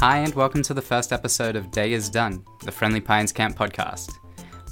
Hi, 0.00 0.20
and 0.20 0.34
welcome 0.34 0.62
to 0.62 0.72
the 0.72 0.80
first 0.80 1.12
episode 1.12 1.56
of 1.56 1.70
Day 1.70 1.92
is 1.92 2.08
Done, 2.08 2.42
the 2.64 2.72
Friendly 2.72 3.02
Pines 3.02 3.32
Camp 3.32 3.54
podcast. 3.54 4.14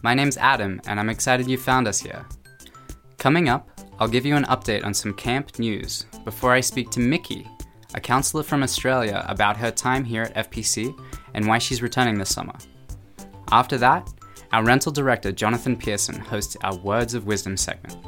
My 0.03 0.15
name's 0.15 0.39
Adam, 0.39 0.81
and 0.87 0.99
I'm 0.99 1.11
excited 1.11 1.51
you 1.51 1.59
found 1.59 1.87
us 1.87 2.01
here. 2.01 2.25
Coming 3.19 3.51
up, 3.51 3.69
I'll 3.99 4.09
give 4.09 4.25
you 4.25 4.37
an 4.37 4.47
update 4.47 4.87
on 4.87 4.95
some 4.95 5.13
camp 5.13 5.59
news 5.59 6.07
before 6.25 6.53
I 6.53 6.61
speak 6.61 6.89
to 6.93 7.01
Mickey, 7.01 7.47
a 7.93 8.01
counselor 8.01 8.43
from 8.43 8.63
Australia, 8.63 9.23
about 9.29 9.59
her 9.59 9.71
time 9.71 10.03
here 10.03 10.23
at 10.23 10.51
FPC 10.51 10.99
and 11.35 11.47
why 11.47 11.59
she's 11.59 11.83
returning 11.83 12.17
this 12.17 12.35
summer. 12.35 12.57
After 13.53 13.77
that, 13.77 14.11
our 14.55 14.65
rental 14.65 14.93
director 14.93 15.31
Jonathan 15.31 15.77
Pearson 15.77 16.19
hosts 16.19 16.57
our 16.65 16.79
Words 16.79 17.13
of 17.13 17.27
Wisdom 17.27 17.59
segment. 17.59 17.99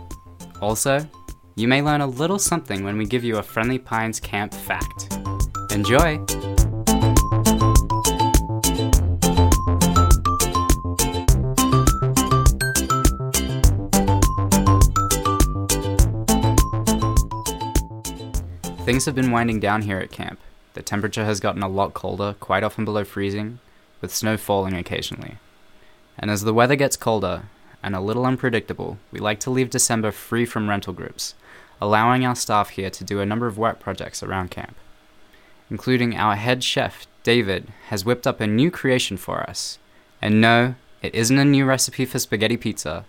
Also, 0.63 1.07
you 1.55 1.69
may 1.69 1.83
learn 1.83 2.01
a 2.01 2.07
little 2.07 2.39
something 2.39 2.83
when 2.83 2.97
we 2.97 3.05
give 3.05 3.25
you 3.25 3.37
a 3.37 3.43
Friendly 3.43 3.79
Pines 3.79 4.21
Camp 4.21 4.55
fact. 4.55 5.19
Enjoy! 5.71 6.19
Things 18.85 19.05
have 19.05 19.15
been 19.15 19.31
winding 19.31 19.61
down 19.61 19.83
here 19.83 19.99
at 19.99 20.11
camp. 20.11 20.41
The 20.73 20.83
temperature 20.83 21.25
has 21.27 21.39
gotten 21.39 21.63
a 21.63 21.69
lot 21.69 21.93
colder, 21.93 22.35
quite 22.41 22.65
often 22.65 22.85
below 22.85 23.05
freezing, 23.05 23.59
with 24.01 24.13
snow 24.13 24.39
falling 24.39 24.75
occasionally. 24.75 25.37
And 26.19 26.31
as 26.31 26.43
the 26.43 26.55
weather 26.55 26.77
gets 26.77 26.97
colder 26.97 27.45
and 27.83 27.95
a 27.95 28.01
little 28.01 28.25
unpredictable, 28.25 28.99
we 29.13 29.21
like 29.21 29.39
to 29.41 29.51
leave 29.51 29.71
December 29.71 30.11
free 30.11 30.47
from 30.47 30.69
rental 30.69 30.95
groups, 30.95 31.35
allowing 31.81 32.25
our 32.25 32.35
staff 32.35 32.71
here 32.71 32.91
to 32.91 33.05
do 33.05 33.21
a 33.21 33.27
number 33.27 33.47
of 33.47 33.59
work 33.59 33.81
projects 33.81 34.23
around 34.23 34.51
camp. 34.51 34.75
Including 35.71 36.17
our 36.17 36.35
head 36.35 36.65
chef, 36.65 37.07
David, 37.23 37.69
has 37.89 38.05
whipped 38.05 38.27
up 38.27 38.41
a 38.41 38.47
new 38.47 38.71
creation 38.71 39.19
for 39.19 39.43
us. 39.43 39.79
And 40.23 40.41
no, 40.41 40.75
it 41.03 41.15
isn't 41.15 41.39
a 41.39 41.45
new 41.45 41.67
recipe 41.67 42.07
for 42.07 42.19
spaghetti 42.19 42.57
pizza. 42.57 43.05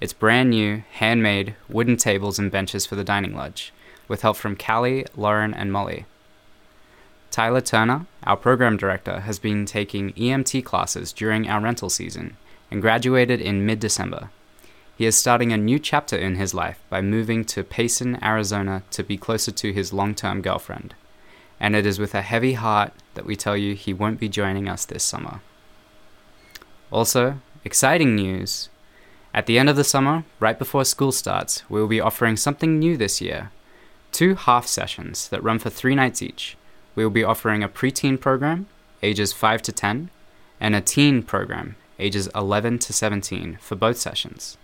It's 0.00 0.12
brand 0.12 0.50
new, 0.50 0.82
handmade, 0.94 1.54
wooden 1.68 1.96
tables 1.96 2.38
and 2.38 2.50
benches 2.50 2.84
for 2.84 2.96
the 2.96 3.04
dining 3.04 3.34
lodge, 3.34 3.72
with 4.08 4.22
help 4.22 4.36
from 4.36 4.56
Callie, 4.56 5.06
Lauren, 5.16 5.54
and 5.54 5.72
Molly. 5.72 6.06
Tyler 7.30 7.60
Turner, 7.60 8.06
our 8.22 8.36
program 8.36 8.76
director, 8.76 9.20
has 9.20 9.40
been 9.40 9.66
taking 9.66 10.12
EMT 10.12 10.64
classes 10.64 11.12
during 11.12 11.48
our 11.48 11.60
rental 11.60 11.90
season 11.90 12.36
and 12.70 12.80
graduated 12.80 13.40
in 13.40 13.66
mid 13.66 13.80
December. 13.80 14.30
He 14.96 15.06
is 15.06 15.16
starting 15.16 15.52
a 15.52 15.56
new 15.56 15.80
chapter 15.80 16.16
in 16.16 16.36
his 16.36 16.54
life 16.54 16.78
by 16.88 17.00
moving 17.00 17.44
to 17.46 17.64
Payson, 17.64 18.22
Arizona 18.22 18.84
to 18.92 19.02
be 19.02 19.16
closer 19.16 19.50
to 19.50 19.72
his 19.72 19.92
long 19.92 20.14
term 20.14 20.42
girlfriend. 20.42 20.94
And 21.58 21.74
it 21.74 21.86
is 21.86 21.98
with 21.98 22.14
a 22.14 22.22
heavy 22.22 22.52
heart 22.52 22.92
that 23.14 23.26
we 23.26 23.34
tell 23.34 23.56
you 23.56 23.74
he 23.74 23.92
won't 23.92 24.20
be 24.20 24.28
joining 24.28 24.68
us 24.68 24.84
this 24.84 25.02
summer. 25.02 25.40
Also, 26.92 27.40
exciting 27.64 28.14
news! 28.14 28.68
At 29.34 29.46
the 29.46 29.58
end 29.58 29.68
of 29.68 29.74
the 29.74 29.82
summer, 29.82 30.22
right 30.38 30.56
before 30.56 30.84
school 30.84 31.10
starts, 31.10 31.68
we 31.68 31.80
will 31.80 31.88
be 31.88 32.00
offering 32.00 32.36
something 32.36 32.78
new 32.78 32.96
this 32.96 33.20
year 33.20 33.50
two 34.14 34.36
half 34.36 34.64
sessions 34.66 35.28
that 35.28 35.42
run 35.42 35.58
for 35.58 35.70
three 35.70 35.96
nights 35.96 36.22
each. 36.22 36.56
We 36.94 37.02
will 37.02 37.10
be 37.10 37.24
offering 37.24 37.64
a 37.64 37.68
preteen 37.68 38.18
program, 38.18 38.66
ages 39.02 39.32
5 39.32 39.60
to 39.62 39.72
10, 39.72 40.08
and 40.60 40.76
a 40.76 40.80
teen 40.80 41.22
program, 41.24 41.74
ages 41.98 42.28
11 42.32 42.78
to 42.78 42.92
17, 42.92 43.58
for 43.60 43.74
both 43.74 43.98
sessions. 43.98 44.56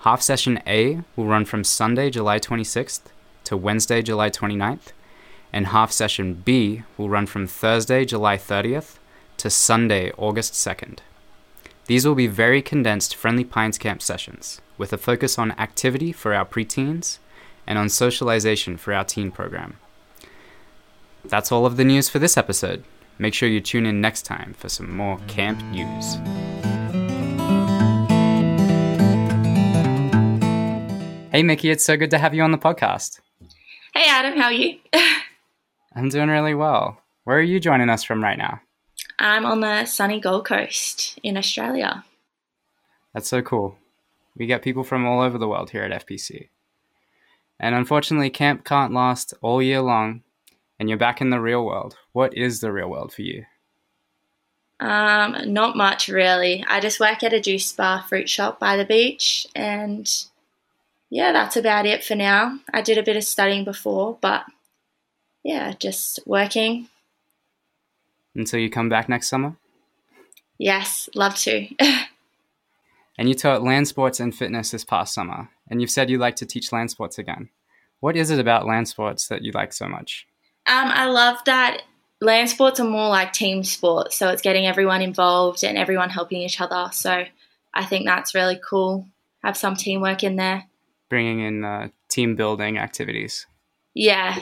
Half 0.00 0.20
session 0.20 0.60
A 0.66 1.02
will 1.14 1.26
run 1.26 1.44
from 1.44 1.62
Sunday, 1.62 2.10
July 2.10 2.40
26th 2.40 3.02
to 3.44 3.56
Wednesday, 3.56 4.02
July 4.02 4.30
29th, 4.30 4.90
and 5.52 5.68
half 5.68 5.92
session 5.92 6.42
B 6.44 6.82
will 6.98 7.08
run 7.08 7.26
from 7.26 7.46
Thursday, 7.46 8.04
July 8.04 8.36
30th 8.36 8.98
to 9.36 9.48
Sunday, 9.48 10.10
August 10.18 10.54
2nd. 10.54 10.98
These 11.86 12.04
will 12.04 12.16
be 12.16 12.26
very 12.26 12.60
condensed 12.60 13.14
Friendly 13.14 13.44
Pines 13.44 13.78
Camp 13.78 14.02
sessions, 14.02 14.60
with 14.76 14.92
a 14.92 14.98
focus 14.98 15.38
on 15.38 15.52
activity 15.52 16.10
for 16.10 16.34
our 16.34 16.44
preteens 16.44 17.18
and 17.66 17.78
on 17.78 17.88
socialization 17.88 18.76
for 18.76 18.92
our 18.92 19.04
teen 19.04 19.30
program. 19.30 19.76
That's 21.24 21.52
all 21.52 21.66
of 21.66 21.76
the 21.76 21.84
news 21.84 22.08
for 22.08 22.18
this 22.18 22.36
episode. 22.36 22.84
Make 23.18 23.34
sure 23.34 23.48
you 23.48 23.60
tune 23.60 23.86
in 23.86 24.00
next 24.00 24.22
time 24.22 24.54
for 24.54 24.68
some 24.68 24.96
more 24.96 25.18
camp 25.28 25.62
news. 25.64 26.16
Hey, 31.30 31.42
Mickey, 31.42 31.70
it's 31.70 31.84
so 31.84 31.96
good 31.96 32.10
to 32.10 32.18
have 32.18 32.34
you 32.34 32.42
on 32.42 32.52
the 32.52 32.58
podcast. 32.58 33.20
Hey, 33.94 34.04
Adam, 34.06 34.38
how 34.38 34.46
are 34.46 34.52
you? 34.52 34.78
I'm 35.94 36.08
doing 36.08 36.28
really 36.28 36.54
well. 36.54 36.98
Where 37.24 37.38
are 37.38 37.42
you 37.42 37.60
joining 37.60 37.88
us 37.88 38.02
from 38.02 38.22
right 38.22 38.36
now? 38.36 38.60
I'm 39.18 39.46
on 39.46 39.60
the 39.60 39.84
sunny 39.86 40.20
Gold 40.20 40.44
Coast 40.44 41.18
in 41.22 41.36
Australia. 41.36 42.04
That's 43.14 43.28
so 43.28 43.40
cool. 43.40 43.78
We 44.36 44.46
get 44.46 44.62
people 44.62 44.84
from 44.84 45.06
all 45.06 45.20
over 45.20 45.38
the 45.38 45.48
world 45.48 45.70
here 45.70 45.84
at 45.84 46.06
FPC. 46.06 46.48
And 47.60 47.74
unfortunately, 47.74 48.30
camp 48.30 48.64
can't 48.64 48.92
last 48.92 49.34
all 49.40 49.62
year 49.62 49.80
long, 49.80 50.22
and 50.78 50.88
you're 50.88 50.98
back 50.98 51.20
in 51.20 51.30
the 51.30 51.40
real 51.40 51.64
world. 51.64 51.96
What 52.12 52.36
is 52.36 52.60
the 52.60 52.72
real 52.72 52.88
world 52.88 53.12
for 53.12 53.22
you? 53.22 53.44
Um, 54.80 55.52
not 55.52 55.76
much 55.76 56.08
really. 56.08 56.64
I 56.66 56.80
just 56.80 56.98
work 56.98 57.22
at 57.22 57.32
a 57.32 57.40
juice 57.40 57.72
bar 57.72 58.04
fruit 58.08 58.28
shop 58.28 58.58
by 58.58 58.76
the 58.76 58.84
beach, 58.84 59.46
and 59.54 60.12
yeah, 61.08 61.32
that's 61.32 61.56
about 61.56 61.86
it 61.86 62.02
for 62.02 62.16
now. 62.16 62.58
I 62.72 62.82
did 62.82 62.98
a 62.98 63.02
bit 63.02 63.16
of 63.16 63.22
studying 63.24 63.64
before, 63.64 64.18
but 64.20 64.44
yeah, 65.44 65.72
just 65.78 66.18
working. 66.26 66.88
Until 68.34 68.60
you 68.60 68.70
come 68.70 68.88
back 68.88 69.08
next 69.08 69.28
summer? 69.28 69.56
Yes, 70.58 71.08
love 71.14 71.36
to. 71.36 71.68
and 73.18 73.28
you 73.28 73.34
taught 73.34 73.62
land 73.62 73.88
sports 73.88 74.20
and 74.20 74.34
fitness 74.34 74.70
this 74.70 74.84
past 74.84 75.14
summer, 75.14 75.50
and 75.68 75.80
you've 75.80 75.90
said 75.90 76.10
you'd 76.10 76.20
like 76.20 76.36
to 76.36 76.46
teach 76.46 76.72
land 76.72 76.90
sports 76.90 77.18
again. 77.18 77.50
What 78.00 78.16
is 78.16 78.30
it 78.30 78.38
about 78.38 78.66
land 78.66 78.88
sports 78.88 79.28
that 79.28 79.42
you 79.42 79.52
like 79.52 79.72
so 79.72 79.88
much? 79.88 80.26
Um, 80.66 80.88
I 80.88 81.06
love 81.06 81.38
that 81.46 81.82
land 82.20 82.50
sports 82.50 82.80
are 82.80 82.84
more 82.84 83.08
like 83.08 83.32
team 83.32 83.64
sports, 83.64 84.16
so 84.16 84.28
it's 84.28 84.42
getting 84.42 84.66
everyone 84.66 85.02
involved 85.02 85.64
and 85.64 85.78
everyone 85.78 86.10
helping 86.10 86.42
each 86.42 86.60
other. 86.60 86.88
So 86.92 87.24
I 87.74 87.84
think 87.84 88.06
that's 88.06 88.34
really 88.34 88.60
cool. 88.62 89.06
Have 89.42 89.56
some 89.56 89.76
teamwork 89.76 90.22
in 90.22 90.36
there 90.36 90.64
bringing 91.12 91.40
in 91.40 91.62
uh, 91.62 91.88
team 92.08 92.36
building 92.36 92.78
activities. 92.78 93.46
Yeah. 93.92 94.38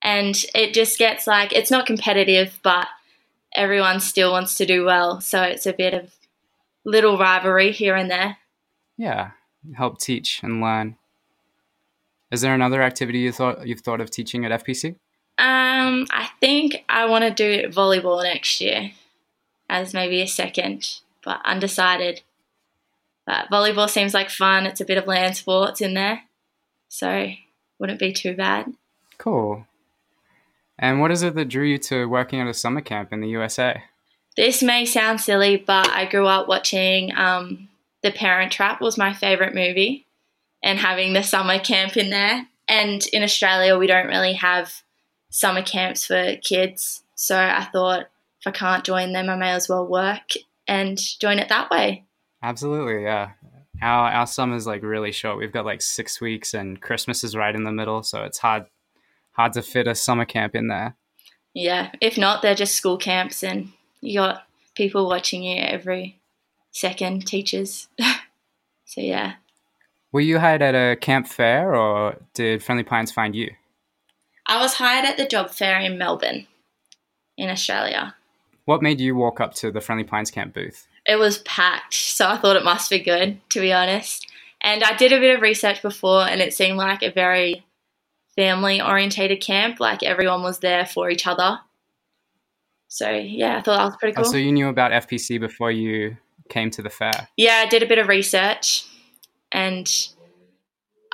And 0.00 0.34
it 0.54 0.72
just 0.72 0.98
gets 0.98 1.26
like, 1.26 1.52
it's 1.52 1.70
not 1.70 1.84
competitive, 1.84 2.58
but 2.62 2.86
everyone 3.54 4.00
still 4.00 4.32
wants 4.32 4.54
to 4.54 4.64
do 4.64 4.86
well. 4.86 5.20
So 5.20 5.42
it's 5.42 5.66
a 5.66 5.74
bit 5.74 5.92
of 5.92 6.14
little 6.84 7.18
rivalry 7.18 7.72
here 7.72 7.94
and 7.94 8.10
there. 8.10 8.38
Yeah. 8.96 9.30
Help 9.74 9.98
teach 10.00 10.42
and 10.42 10.60
learn. 10.60 10.96
Is 12.30 12.40
there 12.40 12.54
another 12.54 12.82
activity 12.82 13.20
you 13.20 13.32
thought 13.32 13.66
you've 13.66 13.80
thought 13.80 14.00
of 14.00 14.10
teaching 14.10 14.44
at 14.44 14.64
FPC? 14.64 14.96
Um, 15.38 16.06
I 16.10 16.28
think 16.40 16.84
I 16.88 17.06
want 17.06 17.24
to 17.24 17.30
do 17.30 17.68
volleyball 17.68 18.22
next 18.22 18.60
year 18.60 18.92
as 19.70 19.94
maybe 19.94 20.20
a 20.20 20.26
second, 20.26 21.00
but 21.24 21.40
undecided. 21.44 22.22
But 23.26 23.48
volleyball 23.50 23.88
seems 23.88 24.14
like 24.14 24.30
fun. 24.30 24.66
It's 24.66 24.80
a 24.80 24.84
bit 24.84 24.98
of 24.98 25.06
land 25.06 25.36
sports 25.36 25.80
in 25.80 25.94
there. 25.94 26.22
So 26.88 27.30
wouldn't 27.78 28.00
be 28.00 28.12
too 28.12 28.34
bad. 28.34 28.72
Cool. 29.18 29.66
And 30.78 31.00
what 31.00 31.10
is 31.10 31.22
it 31.22 31.34
that 31.34 31.48
drew 31.48 31.64
you 31.64 31.78
to 31.78 32.06
working 32.06 32.40
at 32.40 32.46
a 32.46 32.54
summer 32.54 32.80
camp 32.80 33.12
in 33.12 33.20
the 33.20 33.28
USA? 33.28 33.82
This 34.38 34.62
may 34.62 34.84
sound 34.84 35.20
silly, 35.20 35.56
but 35.56 35.90
I 35.90 36.04
grew 36.04 36.28
up 36.28 36.46
watching 36.46 37.12
um, 37.16 37.68
The 38.04 38.12
Parent 38.12 38.52
Trap 38.52 38.80
was 38.80 38.96
my 38.96 39.12
favorite 39.12 39.52
movie, 39.52 40.06
and 40.62 40.78
having 40.78 41.12
the 41.12 41.24
summer 41.24 41.58
camp 41.58 41.96
in 41.96 42.10
there. 42.10 42.46
And 42.68 43.04
in 43.12 43.24
Australia, 43.24 43.76
we 43.76 43.88
don't 43.88 44.06
really 44.06 44.34
have 44.34 44.72
summer 45.28 45.62
camps 45.62 46.06
for 46.06 46.36
kids, 46.36 47.02
so 47.16 47.36
I 47.36 47.64
thought 47.72 48.02
if 48.40 48.46
I 48.46 48.52
can't 48.52 48.84
join 48.84 49.12
them, 49.12 49.28
I 49.28 49.34
may 49.34 49.50
as 49.50 49.68
well 49.68 49.84
work 49.84 50.34
and 50.68 50.96
join 51.18 51.40
it 51.40 51.48
that 51.48 51.68
way. 51.68 52.04
Absolutely, 52.40 53.02
yeah. 53.02 53.30
Our 53.82 54.08
our 54.08 54.26
summer's 54.28 54.68
like 54.68 54.84
really 54.84 55.10
short. 55.10 55.38
We've 55.38 55.52
got 55.52 55.66
like 55.66 55.82
six 55.82 56.20
weeks, 56.20 56.54
and 56.54 56.80
Christmas 56.80 57.24
is 57.24 57.34
right 57.34 57.56
in 57.56 57.64
the 57.64 57.72
middle, 57.72 58.04
so 58.04 58.22
it's 58.22 58.38
hard 58.38 58.66
hard 59.32 59.54
to 59.54 59.62
fit 59.62 59.88
a 59.88 59.96
summer 59.96 60.24
camp 60.24 60.54
in 60.54 60.68
there. 60.68 60.94
Yeah, 61.54 61.90
if 62.00 62.16
not, 62.16 62.40
they're 62.40 62.54
just 62.54 62.76
school 62.76 62.98
camps, 62.98 63.42
and 63.42 63.72
you 64.00 64.20
got 64.20 64.46
people 64.74 65.06
watching 65.06 65.42
you 65.42 65.60
every 65.60 66.18
second, 66.70 67.26
teachers. 67.26 67.88
so 68.84 69.00
yeah. 69.00 69.34
Were 70.12 70.20
you 70.20 70.38
hired 70.38 70.62
at 70.62 70.74
a 70.74 70.96
camp 70.96 71.28
fair, 71.28 71.74
or 71.74 72.16
did 72.34 72.62
Friendly 72.62 72.84
Pines 72.84 73.12
find 73.12 73.34
you? 73.34 73.50
I 74.46 74.60
was 74.60 74.74
hired 74.74 75.04
at 75.04 75.18
the 75.18 75.26
job 75.26 75.50
fair 75.50 75.78
in 75.78 75.98
Melbourne, 75.98 76.46
in 77.36 77.50
Australia. 77.50 78.14
What 78.64 78.82
made 78.82 79.00
you 79.00 79.14
walk 79.14 79.40
up 79.40 79.54
to 79.54 79.70
the 79.70 79.80
Friendly 79.80 80.04
Pines 80.04 80.30
camp 80.30 80.54
booth? 80.54 80.86
it 81.08 81.18
was 81.18 81.38
packed, 81.38 81.94
so 81.94 82.28
I 82.28 82.36
thought 82.36 82.56
it 82.56 82.64
must 82.64 82.90
be 82.90 83.00
good, 83.00 83.40
to 83.50 83.60
be 83.60 83.72
honest. 83.72 84.30
And 84.60 84.84
I 84.84 84.94
did 84.94 85.12
a 85.12 85.18
bit 85.18 85.34
of 85.34 85.40
research 85.40 85.80
before, 85.80 86.28
and 86.28 86.42
it 86.42 86.52
seemed 86.52 86.76
like 86.76 87.02
a 87.02 87.10
very 87.10 87.64
family 88.36 88.80
orientated 88.80 89.40
camp, 89.40 89.80
like 89.80 90.02
everyone 90.02 90.42
was 90.42 90.58
there 90.58 90.84
for 90.84 91.08
each 91.10 91.26
other. 91.26 91.60
So 92.88 93.10
yeah, 93.10 93.58
I 93.58 93.62
thought 93.62 93.76
that 93.76 93.84
was 93.84 93.96
pretty 93.98 94.16
Oh, 94.16 94.22
cool. 94.22 94.32
so 94.32 94.38
you 94.38 94.50
knew 94.52 94.68
about 94.68 94.92
FPC 94.92 95.38
before 95.38 95.70
you 95.70 96.16
came 96.48 96.70
to 96.70 96.82
the 96.82 96.90
fair. 96.90 97.28
yeah, 97.36 97.62
I 97.64 97.66
did 97.68 97.82
a 97.82 97.86
bit 97.86 97.98
of 97.98 98.08
research 98.08 98.84
and 99.52 99.86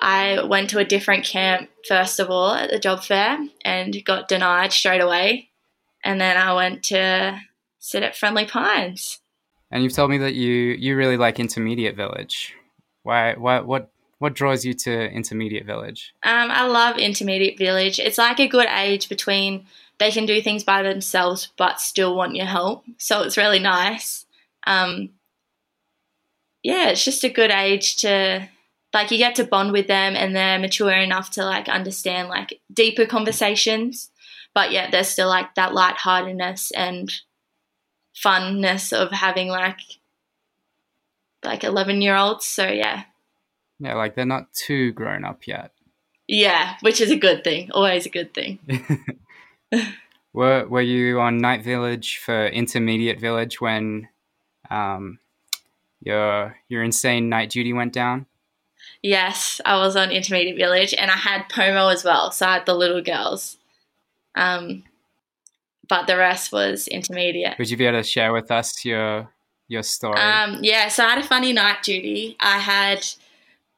I 0.01 0.43
went 0.45 0.71
to 0.71 0.79
a 0.79 0.85
different 0.85 1.25
camp 1.25 1.71
first 1.87 2.21
of 2.21 2.31
all 2.31 2.53
at 2.53 2.71
the 2.71 2.79
job 2.79 3.03
fair 3.03 3.39
and 3.65 3.97
got 4.05 4.29
denied 4.29 4.73
straight 4.73 5.01
away. 5.01 5.49
And 6.03 6.21
then 6.21 6.37
I 6.37 6.53
went 6.55 6.83
to 6.85 7.41
sit 7.79 8.03
at 8.03 8.17
Friendly 8.17 8.45
Pines. 8.45 9.21
And 9.71 9.83
you've 9.83 9.95
told 9.95 10.11
me 10.11 10.19
that 10.19 10.35
you 10.35 10.53
you 10.53 10.97
really 10.97 11.17
like 11.17 11.41
Intermediate 11.41 11.97
Village. 11.97 12.55
Why? 13.03 13.35
Why? 13.35 13.61
What? 13.61 13.91
What 14.25 14.33
draws 14.33 14.65
you 14.65 14.73
to 14.73 15.11
Intermediate 15.11 15.67
Village? 15.67 16.15
Um, 16.23 16.51
I 16.51 16.65
love 16.65 16.97
Intermediate 16.97 17.59
Village. 17.59 17.99
It's 17.99 18.17
like 18.17 18.41
a 18.41 18.49
good 18.49 18.69
age 18.69 19.11
between 19.11 19.67
they 19.99 20.11
can 20.11 20.25
do 20.25 20.41
things 20.41 20.65
by 20.65 20.83
themselves 20.83 21.53
but 21.59 21.79
still 21.79 22.17
want 22.17 22.35
your 22.35 22.47
help. 22.47 22.87
So 22.97 23.21
it's 23.21 23.37
really 23.37 23.59
nice. 23.59 24.25
Um, 24.67 25.11
yeah, 26.63 26.89
it's 26.89 27.05
just 27.05 27.23
a 27.23 27.29
good 27.29 27.51
age 27.51 27.97
to 27.97 28.49
like 28.95 29.11
you 29.11 29.19
get 29.19 29.35
to 29.35 29.45
bond 29.45 29.73
with 29.73 29.89
them 29.89 30.17
and 30.17 30.35
they're 30.35 30.59
mature 30.59 30.91
enough 30.91 31.33
to 31.33 31.45
like 31.45 31.69
understand 31.69 32.31
like 32.31 32.63
deeper 32.73 33.05
conversations. 33.05 34.11
But 34.55 34.73
yet 34.73 34.91
there's 34.91 35.09
still 35.09 35.29
like 35.29 35.55
that 35.57 35.75
lightheartedness 35.75 36.71
and 36.71 37.13
funness 38.17 38.91
of 38.91 39.11
having 39.11 39.49
like 39.49 39.81
like 41.45 41.63
eleven 41.63 42.01
year 42.01 42.17
olds. 42.17 42.47
So 42.47 42.67
yeah. 42.67 43.05
Yeah, 43.79 43.95
like 43.95 44.15
they're 44.15 44.25
not 44.25 44.53
too 44.53 44.93
grown 44.93 45.25
up 45.25 45.47
yet. 45.47 45.73
Yeah, 46.27 46.77
which 46.81 47.01
is 47.01 47.11
a 47.11 47.17
good 47.17 47.45
thing. 47.45 47.71
Always 47.73 48.07
a 48.07 48.11
good 48.11 48.33
thing. 48.33 48.59
Were 50.33 50.67
Were 50.67 50.81
you 50.81 51.21
on 51.21 51.39
Night 51.39 51.63
Village 51.63 52.19
for 52.19 52.47
Intermediate 52.47 53.21
Village 53.21 53.61
when 53.61 54.09
um, 54.71 55.19
your 56.01 56.57
your 56.69 56.83
insane 56.83 57.29
night 57.29 57.51
duty 57.51 57.73
went 57.73 57.93
down? 57.93 58.27
Yes, 59.03 59.61
I 59.65 59.77
was 59.79 59.97
on 59.97 60.11
Intermediate 60.11 60.57
Village 60.57 60.95
and 60.95 61.11
I 61.11 61.17
had 61.17 61.49
Pomo 61.49 61.89
as 61.89 62.05
well. 62.05 62.31
So 62.31 62.47
I 62.47 62.55
had 62.55 62.67
the 62.67 62.75
little 62.75 63.03
girls. 63.03 63.59
Um, 64.35 64.85
but 65.89 66.07
the 66.07 66.17
rest 66.17 66.53
was 66.53 66.89
intermediate. 66.89 67.59
Would 67.59 67.71
you 67.71 67.77
be 67.77 67.87
able 67.87 68.01
to 68.01 68.09
share 68.09 68.33
with 68.33 68.51
us 68.51 68.85
your 68.85 69.31
your 69.69 69.83
story? 69.83 70.19
Um, 70.19 70.59
yeah, 70.63 70.89
so 70.89 71.05
I 71.05 71.11
had 71.11 71.19
a 71.19 71.27
funny 71.27 71.53
night 71.53 71.83
duty. 71.83 72.37
I 72.41 72.59
had 72.59 73.07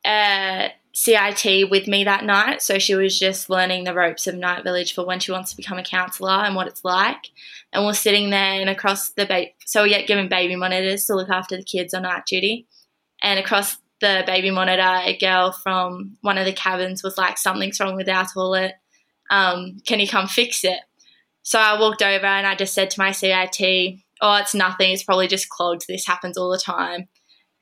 a 0.06 0.72
CIT 0.96 1.70
with 1.70 1.86
me 1.86 2.04
that 2.04 2.24
night. 2.24 2.62
So 2.62 2.78
she 2.78 2.94
was 2.94 3.18
just 3.18 3.50
learning 3.50 3.84
the 3.84 3.92
ropes 3.92 4.26
of 4.26 4.34
Night 4.34 4.64
Village 4.64 4.94
for 4.94 5.04
when 5.04 5.20
she 5.20 5.32
wants 5.32 5.50
to 5.50 5.56
become 5.56 5.76
a 5.76 5.82
counsellor 5.82 6.30
and 6.30 6.54
what 6.54 6.68
it's 6.68 6.84
like. 6.84 7.30
And 7.72 7.84
we're 7.84 7.92
sitting 7.92 8.30
there 8.30 8.60
and 8.60 8.70
across 8.70 9.10
the 9.10 9.26
ba- 9.26 9.48
so 9.66 9.82
we 9.82 9.90
get 9.90 10.06
given 10.06 10.28
baby 10.28 10.56
monitors 10.56 11.04
to 11.06 11.14
look 11.14 11.28
after 11.28 11.56
the 11.56 11.62
kids 11.62 11.92
on 11.92 12.02
night 12.02 12.24
duty. 12.26 12.66
And 13.22 13.38
across 13.38 13.76
the 14.00 14.22
baby 14.26 14.50
monitor, 14.50 15.00
a 15.02 15.16
girl 15.18 15.52
from 15.52 16.16
one 16.22 16.38
of 16.38 16.46
the 16.46 16.52
cabins 16.52 17.02
was 17.02 17.18
like, 17.18 17.36
"Something's 17.36 17.78
wrong 17.80 17.96
with 17.96 18.08
our 18.08 18.26
toilet. 18.26 18.74
Um, 19.30 19.78
can 19.86 20.00
you 20.00 20.08
come 20.08 20.28
fix 20.28 20.64
it?" 20.64 20.80
So 21.42 21.58
I 21.58 21.78
walked 21.78 22.02
over 22.02 22.26
and 22.26 22.46
I 22.46 22.54
just 22.54 22.74
said 22.74 22.90
to 22.90 23.00
my 23.00 23.12
CIT, 23.12 23.98
"Oh, 24.22 24.36
it's 24.36 24.54
nothing. 24.54 24.92
It's 24.92 25.02
probably 25.02 25.28
just 25.28 25.48
clogged. 25.48 25.86
This 25.86 26.06
happens 26.06 26.38
all 26.38 26.50
the 26.50 26.58
time." 26.58 27.08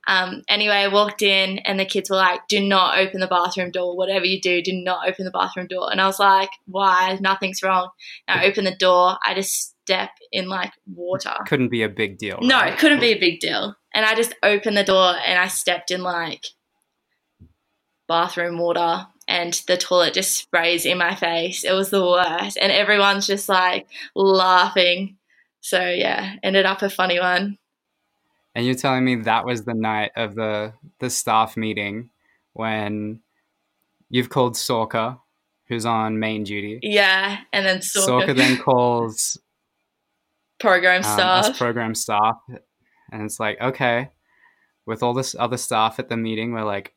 Um, 0.06 0.42
anyway, 0.48 0.76
I 0.76 0.88
walked 0.88 1.22
in 1.22 1.58
and 1.60 1.78
the 1.78 1.84
kids 1.84 2.10
were 2.10 2.16
like, 2.16 2.40
"Do 2.48 2.60
not 2.60 2.98
open 2.98 3.20
the 3.20 3.26
bathroom 3.26 3.70
door. 3.70 3.96
Whatever 3.96 4.24
you 4.24 4.40
do, 4.40 4.62
do 4.62 4.72
not 4.72 5.08
open 5.08 5.24
the 5.24 5.30
bathroom 5.30 5.66
door." 5.66 5.90
And 5.90 6.00
I 6.00 6.06
was 6.06 6.18
like, 6.18 6.50
"Why? 6.66 7.18
Nothing's 7.20 7.62
wrong." 7.62 7.90
And 8.28 8.40
I 8.40 8.46
open 8.46 8.64
the 8.64 8.76
door. 8.76 9.18
I 9.24 9.34
just 9.34 9.74
step 9.84 10.10
in 10.32 10.48
like 10.48 10.72
water. 10.86 11.34
Couldn't 11.46 11.68
be 11.68 11.82
a 11.82 11.88
big 11.88 12.18
deal. 12.18 12.38
No, 12.40 12.60
it 12.60 12.78
couldn't 12.78 13.00
be 13.00 13.12
a 13.12 13.18
big 13.18 13.40
deal. 13.40 13.76
And 13.92 14.04
I 14.06 14.14
just 14.14 14.34
opened 14.42 14.76
the 14.76 14.84
door 14.84 15.14
and 15.24 15.38
I 15.38 15.48
stepped 15.48 15.90
in 15.90 16.02
like 16.02 16.44
bathroom 18.08 18.58
water 18.58 19.06
and 19.28 19.54
the 19.66 19.76
toilet 19.76 20.14
just 20.14 20.34
sprays 20.34 20.84
in 20.86 20.98
my 20.98 21.14
face. 21.14 21.64
It 21.64 21.72
was 21.72 21.90
the 21.90 22.04
worst. 22.04 22.58
And 22.60 22.72
everyone's 22.72 23.26
just 23.26 23.48
like 23.48 23.86
laughing. 24.14 25.16
So 25.60 25.80
yeah, 25.80 26.36
ended 26.42 26.66
up 26.66 26.82
a 26.82 26.90
funny 26.90 27.20
one. 27.20 27.58
And 28.54 28.64
you're 28.64 28.74
telling 28.76 29.04
me 29.04 29.16
that 29.16 29.44
was 29.44 29.64
the 29.64 29.74
night 29.74 30.12
of 30.16 30.34
the 30.34 30.74
the 31.00 31.10
staff 31.10 31.56
meeting 31.56 32.10
when 32.52 33.20
you've 34.10 34.30
called 34.30 34.54
Sorka, 34.54 35.18
who's 35.66 35.84
on 35.84 36.18
main 36.20 36.44
duty. 36.44 36.78
Yeah. 36.82 37.38
And 37.52 37.66
then 37.66 37.78
Sorka 37.78 38.26
Sorka, 38.26 38.36
then 38.36 38.56
calls 38.62 39.38
program 40.60 40.98
um, 40.98 41.02
staff. 41.02 41.58
program 41.58 41.94
staff, 41.94 42.36
and 43.10 43.22
it's 43.22 43.40
like, 43.40 43.60
okay, 43.60 44.10
with 44.86 45.02
all 45.02 45.14
this 45.14 45.34
other 45.38 45.56
staff 45.56 45.98
at 45.98 46.08
the 46.08 46.16
meeting, 46.16 46.52
we're 46.52 46.62
like, 46.64 46.94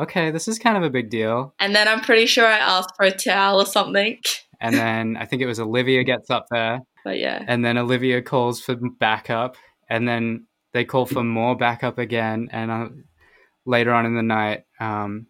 okay, 0.00 0.30
this 0.32 0.48
is 0.48 0.58
kind 0.58 0.76
of 0.76 0.82
a 0.82 0.90
big 0.90 1.10
deal. 1.10 1.54
and 1.60 1.74
then 1.74 1.86
I'm 1.86 2.00
pretty 2.00 2.26
sure 2.26 2.46
I 2.46 2.58
asked 2.58 2.94
for 2.96 3.04
a 3.04 3.12
towel 3.12 3.60
or 3.60 3.66
something. 3.66 4.18
And 4.60 4.74
then 4.74 5.16
I 5.16 5.24
think 5.24 5.40
it 5.42 5.46
was 5.46 5.60
Olivia 5.60 6.02
gets 6.02 6.28
up 6.28 6.46
there, 6.50 6.80
But 7.04 7.18
yeah. 7.18 7.44
and 7.46 7.64
then 7.64 7.78
Olivia 7.78 8.20
calls 8.20 8.60
for 8.60 8.74
backup, 8.74 9.56
and 9.88 10.08
then 10.08 10.47
they 10.72 10.84
call 10.84 11.06
for 11.06 11.24
more 11.24 11.56
backup 11.56 11.98
again. 11.98 12.48
And 12.52 12.70
uh, 12.70 12.88
later 13.64 13.92
on 13.92 14.06
in 14.06 14.14
the 14.14 14.22
night, 14.22 14.64
um, 14.80 15.26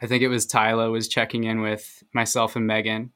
I 0.00 0.06
think 0.06 0.22
it 0.22 0.28
was 0.28 0.46
Tyler 0.46 0.90
was 0.90 1.08
checking 1.08 1.44
in 1.44 1.60
with 1.60 2.02
myself 2.14 2.56
and 2.56 2.66
Megan, 2.66 3.12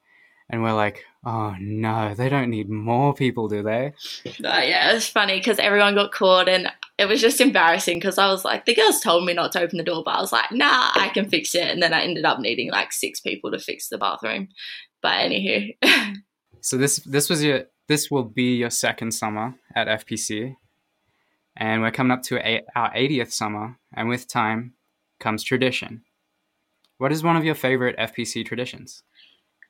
and 0.51 0.63
we're 0.63 0.75
like, 0.75 1.05
oh 1.25 1.55
no, 1.59 2.15
they 2.15 2.29
don't 2.29 2.51
need 2.51 2.69
more 2.69 3.15
people, 3.15 3.49
do 3.49 3.63
they? 3.63 3.95
But 4.25 4.35
yeah, 4.69 4.91
it 4.91 4.95
was 4.95 5.09
funny 5.09 5.39
because 5.39 5.59
everyone 5.59 5.95
got 5.95 6.13
caught 6.13 6.49
and 6.49 6.71
it 6.99 7.07
was 7.07 7.21
just 7.21 7.41
embarrassing 7.41 7.97
because 7.97 8.19
I 8.19 8.29
was 8.29 8.45
like, 8.45 8.67
the 8.67 8.75
girls 8.75 9.01
told 9.01 9.25
me 9.25 9.33
not 9.33 9.53
to 9.53 9.61
open 9.61 9.79
the 9.79 9.85
door, 9.85 10.03
but 10.05 10.17
I 10.17 10.21
was 10.21 10.33
like, 10.33 10.53
nah, 10.53 10.91
I 10.95 11.11
can 11.15 11.29
fix 11.29 11.55
it. 11.55 11.69
And 11.69 11.83
then 11.83 11.95
I 11.95 12.03
ended 12.03 12.25
up 12.25 12.39
needing 12.39 12.71
like 12.71 12.93
six 12.93 13.21
people 13.21 13.51
to 13.53 13.59
fix 13.59 13.89
the 13.89 13.99
bathroom. 13.99 14.49
But 15.01 15.31
anywho, 15.31 15.75
So 16.65 16.79
this 16.79 16.97
this 17.01 17.29
was 17.29 17.45
your 17.45 17.65
this 17.89 18.11
will 18.11 18.25
be 18.25 18.57
your 18.57 18.71
second 18.71 19.13
summer 19.13 19.55
at 19.77 19.87
FPC, 19.87 20.57
and 21.57 21.83
we're 21.83 21.91
coming 21.91 22.13
up 22.13 22.23
to 22.25 22.39
a, 22.39 22.63
our 22.75 22.93
80th 22.93 23.33
summer, 23.33 23.79
and 23.95 24.09
with 24.09 24.29
time 24.29 24.75
comes 25.21 25.43
tradition. 25.43 26.03
What 26.99 27.13
is 27.13 27.23
one 27.23 27.37
of 27.37 27.45
your 27.45 27.55
favorite 27.55 27.97
FPC 27.99 28.47
traditions? 28.47 29.03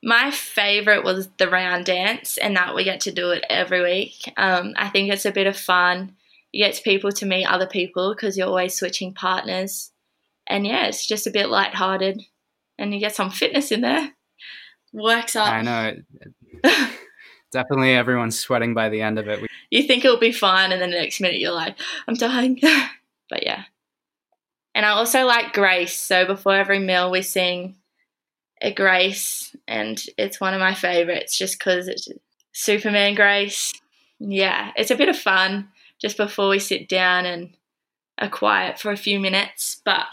my 0.05 0.31
favorite 0.31 1.03
was 1.03 1.29
the 1.39 1.49
round 1.49 1.87
dance 1.87 2.37
and 2.37 2.57
that 2.57 2.75
we 2.75 2.85
get 2.85 3.01
to 3.01 3.13
do 3.13 3.31
it 3.31 3.45
every 3.49 3.83
week. 3.83 4.33
Um, 4.37 4.75
I 4.77 4.91
think 4.91 5.11
it's 5.11 5.25
a 5.25 5.33
bit 5.33 5.47
of 5.47 5.57
fun. 5.57 6.15
You 6.53 6.65
get 6.65 6.81
people 6.85 7.11
to 7.13 7.27
meet 7.27 7.47
other 7.47 7.67
people 7.67 8.15
because 8.15 8.37
you're 8.37 8.47
always 8.47 8.75
switching 8.75 9.15
partners. 9.15 9.91
And 10.47 10.67
yeah, 10.67 10.87
it's 10.87 11.07
just 11.07 11.27
a 11.27 11.31
bit 11.31 11.49
lighthearted 11.49 12.23
and 12.79 12.93
you 12.93 13.01
get 13.01 13.15
some 13.15 13.31
fitness 13.31 13.73
in 13.73 13.81
there. 13.81 14.13
Works 14.93 15.37
up. 15.37 15.49
I 15.49 15.63
know 15.63 15.97
definitely 17.51 17.95
everyone's 17.95 18.39
sweating 18.39 18.75
by 18.75 18.91
the 18.91 19.01
end 19.01 19.19
of 19.19 19.27
it. 19.27 19.41
We, 19.41 19.49
you 19.75 19.83
think 19.83 20.05
it'll 20.05 20.19
be 20.19 20.33
fine, 20.33 20.73
and 20.73 20.81
then 20.81 20.91
the 20.91 20.97
next 20.99 21.21
minute 21.21 21.41
you're 21.41 21.53
like, 21.53 21.77
I'm 22.07 22.15
dying. 22.15 22.61
but 23.31 23.43
yeah. 23.43 23.65
And 24.75 24.85
I 24.87 24.91
also 24.91 25.25
like 25.25 25.53
Grace. 25.53 25.97
So 25.97 26.25
before 26.27 26.55
every 26.55 26.79
meal, 26.79 27.11
we 27.11 27.23
sing 27.23 27.77
a 28.63 28.73
Grace, 28.73 29.55
and 29.67 30.03
it's 30.17 30.41
one 30.41 30.55
of 30.55 30.61
my 30.61 30.75
favorites 30.75 31.37
just 31.37 31.59
because 31.59 31.89
it's 31.89 32.09
Superman 32.53 33.15
Grace. 33.15 33.73
Yeah, 34.21 34.71
it's 34.77 34.91
a 34.91 34.97
bit 34.97 35.09
of 35.09 35.19
fun 35.19 35.69
just 36.01 36.17
before 36.17 36.49
we 36.49 36.59
sit 36.59 36.89
down 36.89 37.27
and 37.27 37.55
are 38.19 38.29
quiet 38.29 38.79
for 38.79 38.93
a 38.93 38.97
few 38.97 39.19
minutes. 39.19 39.81
But 39.85 40.07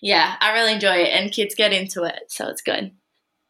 yeah, 0.00 0.36
I 0.40 0.52
really 0.52 0.72
enjoy 0.72 0.96
it, 0.96 1.10
and 1.10 1.30
kids 1.32 1.54
get 1.54 1.72
into 1.72 2.02
it, 2.02 2.24
so 2.28 2.48
it's 2.48 2.62
good. 2.62 2.90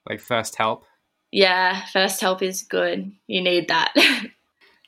like 0.08 0.20
first 0.20 0.56
help, 0.56 0.84
Yeah, 1.30 1.86
first 1.86 2.20
help 2.20 2.42
is 2.42 2.62
good. 2.62 3.12
You 3.26 3.40
need 3.42 3.68
that. 3.68 3.94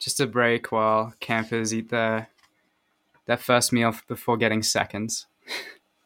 just 0.05 0.21
a 0.21 0.27
break 0.27 0.71
while 0.71 1.15
campers 1.19 1.73
eat 1.73 1.89
their 1.89 2.29
their 3.27 3.39
first 3.39 3.73
meal 3.73 3.95
before 4.07 4.37
getting 4.37 4.63
seconds. 4.63 5.27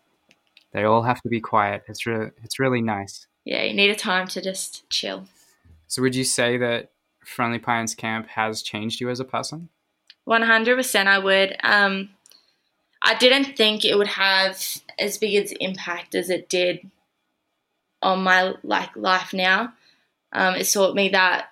they 0.73 0.85
all 0.85 1.03
have 1.03 1.21
to 1.23 1.29
be 1.29 1.41
quiet. 1.41 1.83
It's 1.89 2.07
re- 2.07 2.31
it's 2.45 2.61
really 2.61 2.81
nice. 2.81 3.27
yeah, 3.45 3.65
you 3.65 3.75
need 3.75 3.91
a 3.91 3.97
time 3.97 4.29
to 4.29 4.41
just 4.41 4.89
chill. 4.89 5.25
So 5.89 6.01
would 6.03 6.15
you 6.15 6.23
say 6.25 6.57
that 6.59 6.93
Friendly 7.25 7.59
Pines 7.59 7.95
Camp 7.95 8.29
has 8.29 8.63
changed 8.63 9.01
you 9.01 9.11
as 9.11 9.19
a 9.19 9.25
person? 9.25 9.69
100% 10.29 11.07
I 11.07 11.19
would. 11.19 11.57
Um, 11.63 12.11
I 13.03 13.15
didn't 13.15 13.57
think 13.57 13.85
it 13.85 13.97
would 13.97 14.09
have 14.09 14.63
as 14.99 15.19
big 15.19 15.35
an 15.35 15.57
impact 15.61 16.15
as 16.15 16.31
it 16.31 16.49
did 16.49 16.89
on 18.03 18.23
my 18.23 18.55
like 18.63 18.95
life 18.95 19.33
now. 19.33 19.73
Um, 20.33 20.55
it 20.55 20.65
taught 20.65 20.95
me 20.95 21.09
that 21.09 21.49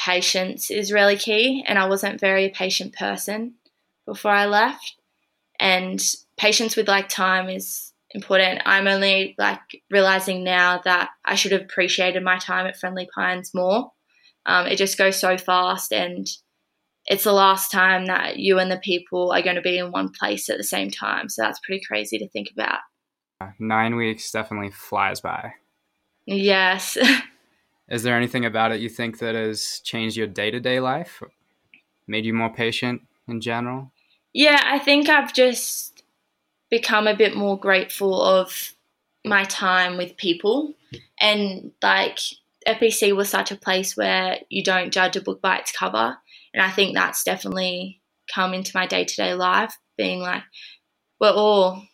patience 0.00 0.70
is 0.70 0.92
really 0.92 1.16
key, 1.16 1.62
and 1.66 1.78
I 1.78 1.86
wasn't 1.86 2.20
very 2.20 2.48
patient 2.48 2.94
person 2.94 3.54
before 4.06 4.30
I 4.30 4.46
left. 4.46 4.96
And 5.58 6.02
patience 6.38 6.74
with 6.74 6.88
like 6.88 7.08
time 7.08 7.50
is 7.50 7.92
important. 8.12 8.62
I'm 8.64 8.88
only 8.88 9.34
like 9.38 9.60
realizing 9.90 10.42
now 10.42 10.80
that 10.84 11.10
I 11.24 11.34
should 11.34 11.52
have 11.52 11.60
appreciated 11.60 12.22
my 12.22 12.38
time 12.38 12.66
at 12.66 12.78
Friendly 12.78 13.08
Pines 13.14 13.52
more. 13.54 13.92
Um, 14.46 14.66
it 14.66 14.76
just 14.76 14.96
goes 14.96 15.20
so 15.20 15.36
fast, 15.36 15.92
and 15.92 16.26
it's 17.04 17.24
the 17.24 17.32
last 17.32 17.70
time 17.70 18.06
that 18.06 18.38
you 18.38 18.58
and 18.58 18.70
the 18.70 18.78
people 18.78 19.32
are 19.32 19.42
going 19.42 19.56
to 19.56 19.62
be 19.62 19.76
in 19.76 19.92
one 19.92 20.10
place 20.18 20.48
at 20.48 20.56
the 20.56 20.64
same 20.64 20.90
time. 20.90 21.28
So 21.28 21.42
that's 21.42 21.60
pretty 21.60 21.82
crazy 21.86 22.18
to 22.18 22.28
think 22.28 22.48
about. 22.52 22.78
Nine 23.58 23.96
weeks 23.96 24.30
definitely 24.30 24.70
flies 24.70 25.20
by. 25.20 25.52
Yes. 26.26 26.96
Is 27.90 28.02
there 28.02 28.16
anything 28.16 28.44
about 28.44 28.72
it 28.72 28.80
you 28.80 28.88
think 28.88 29.18
that 29.18 29.34
has 29.34 29.80
changed 29.82 30.16
your 30.16 30.28
day 30.28 30.50
to 30.50 30.60
day 30.60 30.80
life? 30.80 31.22
Made 32.06 32.24
you 32.24 32.32
more 32.32 32.52
patient 32.52 33.02
in 33.28 33.40
general? 33.40 33.92
Yeah, 34.32 34.62
I 34.64 34.78
think 34.78 35.08
I've 35.08 35.34
just 35.34 36.04
become 36.70 37.06
a 37.06 37.16
bit 37.16 37.36
more 37.36 37.58
grateful 37.58 38.22
of 38.22 38.74
my 39.24 39.44
time 39.44 39.96
with 39.96 40.16
people. 40.16 40.74
And 41.20 41.72
like 41.82 42.20
FPC 42.66 43.14
was 43.14 43.28
such 43.28 43.50
a 43.50 43.56
place 43.56 43.96
where 43.96 44.38
you 44.48 44.62
don't 44.62 44.92
judge 44.92 45.16
a 45.16 45.20
book 45.20 45.42
by 45.42 45.58
its 45.58 45.72
cover. 45.72 46.16
And 46.54 46.62
I 46.62 46.70
think 46.70 46.94
that's 46.94 47.24
definitely 47.24 48.00
come 48.32 48.54
into 48.54 48.72
my 48.74 48.86
day 48.86 49.04
to 49.04 49.16
day 49.16 49.34
life, 49.34 49.76
being 49.96 50.20
like, 50.20 50.42
we're 51.20 51.30
all 51.30 51.84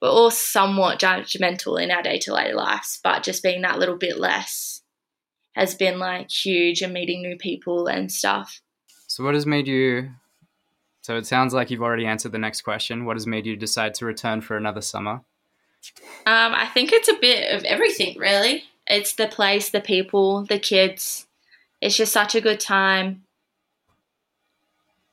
we're 0.00 0.08
all 0.08 0.30
somewhat 0.30 1.00
judgmental 1.00 1.82
in 1.82 1.90
our 1.90 2.02
day 2.02 2.18
to 2.18 2.30
day 2.30 2.52
lives, 2.52 3.00
but 3.02 3.22
just 3.22 3.42
being 3.42 3.62
that 3.62 3.78
little 3.78 3.96
bit 3.96 4.18
less 4.18 4.82
has 5.54 5.74
been 5.74 5.98
like 5.98 6.30
huge 6.30 6.82
and 6.82 6.92
meeting 6.92 7.22
new 7.22 7.36
people 7.36 7.86
and 7.86 8.12
stuff. 8.12 8.60
So, 9.06 9.24
what 9.24 9.34
has 9.34 9.46
made 9.46 9.66
you? 9.66 10.10
So, 11.00 11.16
it 11.16 11.26
sounds 11.26 11.54
like 11.54 11.70
you've 11.70 11.82
already 11.82 12.06
answered 12.06 12.32
the 12.32 12.38
next 12.38 12.62
question. 12.62 13.04
What 13.04 13.16
has 13.16 13.26
made 13.26 13.46
you 13.46 13.56
decide 13.56 13.94
to 13.94 14.04
return 14.04 14.40
for 14.40 14.56
another 14.56 14.82
summer? 14.82 15.22
Um, 16.26 16.54
I 16.54 16.66
think 16.66 16.92
it's 16.92 17.08
a 17.08 17.18
bit 17.20 17.54
of 17.54 17.64
everything, 17.64 18.18
really. 18.18 18.64
It's 18.86 19.14
the 19.14 19.28
place, 19.28 19.70
the 19.70 19.80
people, 19.80 20.44
the 20.44 20.58
kids. 20.58 21.26
It's 21.80 21.96
just 21.96 22.12
such 22.12 22.34
a 22.34 22.40
good 22.40 22.60
time. 22.60 23.22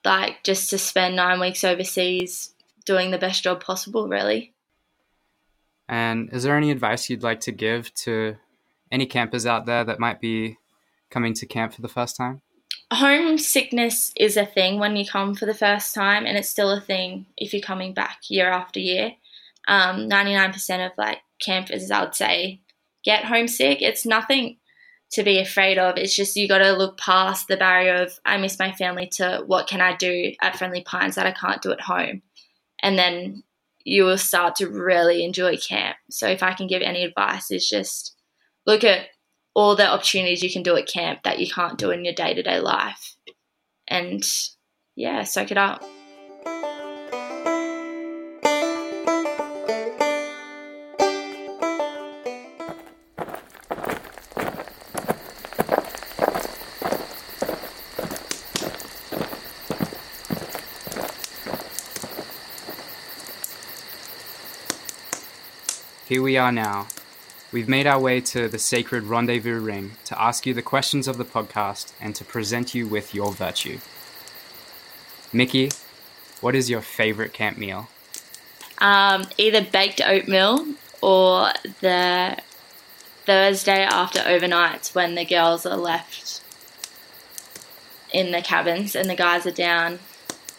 Like, 0.03 0.43
just 0.43 0.69
to 0.71 0.77
spend 0.77 1.15
nine 1.15 1.39
weeks 1.39 1.63
overseas 1.63 2.53
doing 2.85 3.11
the 3.11 3.17
best 3.17 3.43
job 3.43 3.63
possible, 3.63 4.07
really. 4.07 4.52
And 5.87 6.29
is 6.31 6.43
there 6.43 6.57
any 6.57 6.71
advice 6.71 7.09
you'd 7.09 7.23
like 7.23 7.41
to 7.41 7.51
give 7.51 7.93
to 7.95 8.37
any 8.91 9.05
campers 9.05 9.45
out 9.45 9.65
there 9.65 9.83
that 9.83 9.99
might 9.99 10.21
be 10.21 10.57
coming 11.09 11.33
to 11.35 11.45
camp 11.45 11.73
for 11.73 11.81
the 11.81 11.87
first 11.87 12.15
time? 12.15 12.41
Homesickness 12.91 14.11
is 14.15 14.37
a 14.37 14.45
thing 14.45 14.79
when 14.79 14.95
you 14.95 15.05
come 15.05 15.35
for 15.35 15.45
the 15.45 15.53
first 15.53 15.95
time, 15.95 16.25
and 16.25 16.37
it's 16.37 16.49
still 16.49 16.69
a 16.69 16.81
thing 16.81 17.25
if 17.37 17.53
you're 17.53 17.61
coming 17.61 17.93
back 17.93 18.19
year 18.29 18.49
after 18.49 18.79
year. 18.79 19.13
Um, 19.67 20.09
99% 20.09 20.85
of 20.85 20.91
like 20.97 21.19
campers, 21.41 21.89
I 21.89 22.03
would 22.03 22.15
say, 22.15 22.61
get 23.03 23.25
homesick. 23.25 23.81
It's 23.81 24.05
nothing 24.05 24.57
to 25.11 25.23
be 25.23 25.39
afraid 25.39 25.77
of. 25.77 25.97
It's 25.97 26.15
just 26.15 26.35
you 26.35 26.47
got 26.47 26.59
to 26.59 26.73
look 26.73 26.97
past 26.97 27.47
the 27.47 27.57
barrier 27.57 27.95
of 27.95 28.19
I 28.25 28.37
miss 28.37 28.59
my 28.59 28.71
family 28.73 29.07
to 29.13 29.43
what 29.45 29.67
can 29.67 29.81
I 29.81 29.95
do 29.95 30.33
at 30.41 30.57
Friendly 30.57 30.81
Pines 30.81 31.15
that 31.15 31.25
I 31.25 31.31
can't 31.31 31.61
do 31.61 31.71
at 31.71 31.81
home, 31.81 32.21
and 32.81 32.97
then 32.97 33.43
you 33.83 34.05
will 34.05 34.17
start 34.17 34.55
to 34.55 34.69
really 34.69 35.23
enjoy 35.23 35.57
camp. 35.57 35.97
So 36.09 36.27
if 36.27 36.41
I 36.43 36.53
can 36.53 36.67
give 36.67 36.81
any 36.81 37.03
advice, 37.03 37.51
is 37.51 37.67
just 37.67 38.15
look 38.65 38.83
at 38.83 39.07
all 39.53 39.75
the 39.75 39.87
opportunities 39.87 40.41
you 40.41 40.51
can 40.51 40.63
do 40.63 40.75
at 40.75 40.87
camp 40.87 41.19
that 41.23 41.39
you 41.39 41.49
can't 41.49 41.77
do 41.77 41.91
in 41.91 42.03
your 42.05 42.13
day 42.13 42.33
to 42.33 42.41
day 42.41 42.59
life, 42.59 43.15
and 43.87 44.23
yeah, 44.95 45.23
soak 45.23 45.51
it 45.51 45.57
up. 45.57 45.83
Here 66.05 66.21
we 66.21 66.35
are 66.35 66.51
now. 66.51 66.87
We've 67.53 67.69
made 67.69 67.87
our 67.87 67.99
way 67.99 68.19
to 68.19 68.49
the 68.49 68.59
sacred 68.59 69.03
rendezvous 69.03 69.59
ring 69.59 69.91
to 70.03 70.21
ask 70.21 70.45
you 70.45 70.53
the 70.53 70.61
questions 70.61 71.07
of 71.07 71.17
the 71.17 71.23
podcast 71.23 71.93
and 72.01 72.13
to 72.15 72.25
present 72.25 72.75
you 72.75 72.85
with 72.87 73.15
your 73.15 73.31
virtue. 73.31 73.79
Mickey, 75.31 75.71
what 76.41 76.55
is 76.55 76.69
your 76.69 76.81
favorite 76.81 77.31
camp 77.31 77.57
meal? 77.57 77.87
Um, 78.79 79.27
either 79.37 79.61
baked 79.61 80.01
oatmeal 80.01 80.65
or 81.01 81.53
the 81.79 82.37
Thursday 83.25 83.83
after 83.83 84.19
overnights 84.19 84.93
when 84.93 85.15
the 85.15 85.23
girls 85.23 85.65
are 85.65 85.77
left 85.77 86.41
in 88.11 88.31
the 88.31 88.41
cabins 88.41 88.93
and 88.93 89.09
the 89.09 89.15
guys 89.15 89.45
are 89.45 89.51
down 89.51 89.99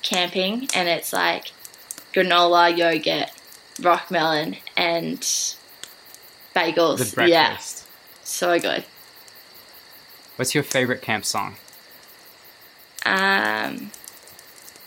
camping 0.00 0.68
and 0.74 0.88
it's 0.88 1.12
like 1.12 1.52
granola, 2.14 2.74
yogurt, 2.74 3.30
rock 3.80 4.10
melon, 4.10 4.56
and 4.76 5.20
bagels. 6.54 7.10
The 7.10 7.14
breakfast. 7.14 7.86
Yeah, 7.86 8.24
so 8.24 8.58
good. 8.58 8.84
What's 10.36 10.54
your 10.54 10.64
favorite 10.64 11.02
camp 11.02 11.24
song? 11.24 11.56
Um, 13.06 13.90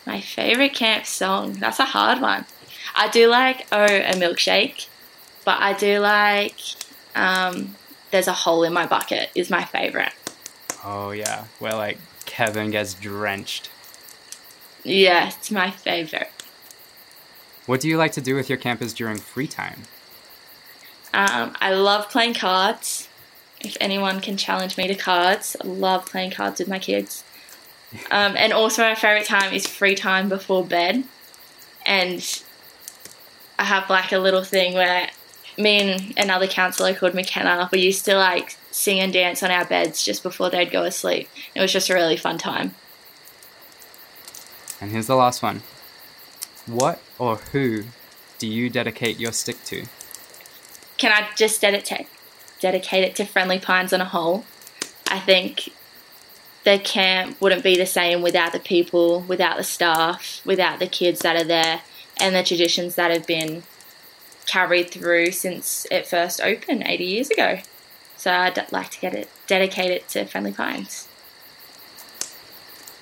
my 0.06 0.20
favorite 0.22 0.74
camp 0.74 1.06
song. 1.06 1.54
That's 1.54 1.80
a 1.80 1.86
hard 1.86 2.22
one. 2.22 2.46
I 2.96 3.10
do 3.10 3.28
like 3.28 3.68
Oh 3.72 3.86
a 3.86 4.14
milkshake, 4.14 4.88
but 5.46 5.62
I 5.62 5.74
do 5.74 6.00
like 6.00 6.60
um, 7.16 7.76
There's 8.12 8.28
a 8.28 8.34
hole 8.34 8.64
in 8.64 8.74
my 8.74 8.86
bucket. 8.88 9.30
Is 9.36 9.50
my 9.50 9.64
favorite. 9.64 10.14
Oh 10.84 11.12
yeah, 11.12 11.46
where 11.60 11.74
like 11.76 11.98
Kevin 12.26 12.72
gets 12.72 12.94
drenched. 12.94 13.70
Yeah, 14.84 15.28
it's 15.30 15.52
my 15.52 15.72
favorite. 15.72 16.32
What 17.68 17.82
do 17.82 17.88
you 17.88 17.98
like 17.98 18.14
to 18.14 18.22
do 18.22 18.34
with 18.34 18.50
your 18.50 18.58
campus 18.58 18.94
during 18.94 19.18
free 19.18 19.46
time? 19.46 19.84
Um, 21.14 21.56
I 21.62 21.74
love 21.74 22.10
playing 22.10 22.34
cards. 22.34 23.10
If 23.60 23.76
anyone 23.82 24.22
can 24.22 24.38
challenge 24.38 24.78
me 24.78 24.88
to 24.88 24.96
cards, 24.96 25.56
I 25.62 25.68
love 25.68 26.06
playing 26.06 26.32
cards 26.32 26.60
with 26.60 26.70
my 26.70 26.80
kids. 26.80 27.24
Um, 28.10 28.36
and 28.38 28.54
also, 28.54 28.84
my 28.84 28.96
favorite 28.96 29.26
time 29.26 29.54
is 29.54 29.68
free 29.68 29.96
time 29.96 30.30
before 30.30 30.64
bed. 30.64 31.04
And 31.86 32.44
I 33.60 33.66
have 33.66 33.90
like 33.90 34.12
a 34.12 34.20
little 34.20 34.44
thing 34.44 34.74
where 34.74 35.10
me 35.58 35.80
and 35.80 36.14
another 36.18 36.48
counselor 36.48 36.94
called 36.94 37.16
McKenna, 37.16 37.68
we 37.72 37.80
used 37.80 38.06
to 38.06 38.16
like 38.16 38.56
sing 38.72 39.00
and 39.00 39.12
dance 39.12 39.44
on 39.44 39.52
our 39.52 39.66
beds 39.66 40.06
just 40.06 40.24
before 40.24 40.50
they'd 40.50 40.72
go 40.72 40.84
to 40.84 40.92
sleep. 40.92 41.28
It 41.54 41.62
was 41.62 41.74
just 41.74 41.90
a 41.90 41.94
really 41.94 42.18
fun 42.18 42.38
time. 42.38 42.76
And 44.80 44.92
here's 44.92 45.08
the 45.08 45.16
last 45.16 45.42
one. 45.42 45.64
What 46.68 47.00
or 47.18 47.38
who 47.38 47.86
do 48.38 48.48
you 48.48 48.70
dedicate 48.70 49.20
your 49.20 49.32
stick 49.32 49.64
to? 49.66 49.86
Can 50.98 51.12
I 51.12 51.30
just 51.36 51.62
dedicate 51.62 52.08
dedicate 52.60 53.04
it 53.04 53.16
to 53.16 53.26
Friendly 53.26 53.60
Pines 53.60 53.94
on 53.94 54.02
a 54.02 54.06
whole? 54.06 54.46
I 55.10 55.20
think 55.20 55.70
the 56.66 56.78
camp 56.78 57.40
wouldn't 57.40 57.64
be 57.64 57.78
the 57.78 57.86
same 57.86 58.22
without 58.22 58.52
the 58.52 58.60
people, 58.60 59.22
without 59.22 59.58
the 59.58 59.64
staff, 59.64 60.42
without 60.46 60.80
the 60.80 60.88
kids 60.88 61.22
that 61.22 61.38
are 61.38 61.46
there, 61.46 61.82
and 62.20 62.36
the 62.36 62.44
traditions 62.44 62.96
that 62.96 63.12
have 63.12 63.26
been 63.26 63.64
carried 64.46 64.90
through 64.90 65.32
since 65.32 65.88
it 65.90 66.08
first 66.08 66.42
opened 66.42 66.84
80 66.86 67.04
years 67.04 67.30
ago. 67.30 67.60
So 68.18 68.32
I'd 68.32 68.72
like 68.72 68.90
to 68.90 69.00
get 69.00 69.14
it 69.14 69.30
dedicate 69.46 69.92
it 69.92 70.10
to 70.10 70.26
Friendly 70.26 70.52
Pines. 70.52 71.08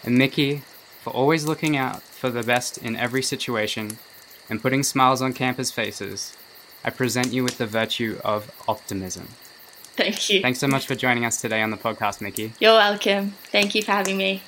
And 0.03 0.17
Mickey, 0.17 0.61
for 1.01 1.11
always 1.11 1.45
looking 1.45 1.75
out 1.75 2.03
for 2.25 2.31
the 2.31 2.41
best 2.41 2.79
in 2.79 2.95
every 2.95 3.21
situation 3.21 3.99
and 4.49 4.59
putting 4.59 4.81
smiles 4.81 5.21
on 5.21 5.31
campus 5.31 5.71
faces, 5.71 6.35
I 6.83 6.89
present 6.89 7.31
you 7.31 7.43
with 7.43 7.59
the 7.59 7.67
virtue 7.67 8.19
of 8.25 8.49
optimism. 8.67 9.27
Thank 9.95 10.31
you. 10.31 10.41
Thanks 10.41 10.57
so 10.57 10.67
much 10.67 10.87
for 10.87 10.95
joining 10.95 11.23
us 11.23 11.39
today 11.39 11.61
on 11.61 11.69
the 11.69 11.77
podcast, 11.77 12.21
Mickey. 12.21 12.53
You're 12.59 12.73
welcome. 12.73 13.35
Thank 13.51 13.75
you 13.75 13.83
for 13.83 13.91
having 13.91 14.17
me. 14.17 14.41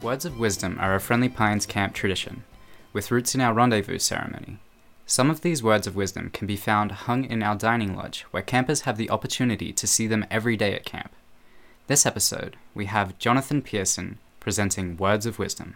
Words 0.00 0.24
of 0.24 0.38
wisdom 0.38 0.76
are 0.78 0.94
a 0.94 1.00
Friendly 1.00 1.28
Pines 1.28 1.66
camp 1.66 1.92
tradition, 1.92 2.44
with 2.92 3.10
roots 3.10 3.34
in 3.34 3.40
our 3.40 3.52
rendezvous 3.52 3.98
ceremony. 3.98 4.58
Some 5.06 5.30
of 5.30 5.40
these 5.40 5.62
words 5.62 5.86
of 5.86 5.96
wisdom 5.96 6.30
can 6.30 6.46
be 6.46 6.56
found 6.56 6.92
hung 6.92 7.24
in 7.24 7.42
our 7.42 7.56
dining 7.56 7.96
lodge, 7.96 8.22
where 8.30 8.42
campers 8.42 8.82
have 8.82 8.96
the 8.96 9.10
opportunity 9.10 9.72
to 9.72 9.86
see 9.86 10.06
them 10.06 10.24
every 10.30 10.56
day 10.56 10.74
at 10.74 10.84
camp. 10.84 11.12
This 11.86 12.06
episode, 12.06 12.56
we 12.74 12.86
have 12.86 13.18
Jonathan 13.18 13.60
Pearson 13.62 14.18
presenting 14.40 14.96
Words 14.96 15.26
of 15.26 15.38
Wisdom. 15.38 15.74